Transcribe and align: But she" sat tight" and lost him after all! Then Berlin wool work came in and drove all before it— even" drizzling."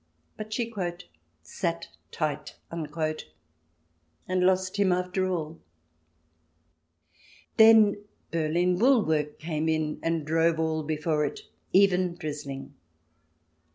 But 0.35 0.51
she" 0.51 0.73
sat 1.43 1.89
tight" 2.09 2.55
and 2.71 2.87
lost 4.27 4.77
him 4.77 4.91
after 4.91 5.27
all! 5.27 5.59
Then 7.57 8.01
Berlin 8.31 8.79
wool 8.79 9.05
work 9.05 9.37
came 9.37 9.69
in 9.69 9.99
and 10.01 10.25
drove 10.25 10.59
all 10.59 10.81
before 10.81 11.23
it— 11.23 11.41
even" 11.71 12.15
drizzling." 12.15 12.73